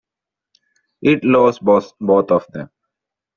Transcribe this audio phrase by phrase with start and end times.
[1.03, 1.93] It lost both
[2.31, 2.71] of them.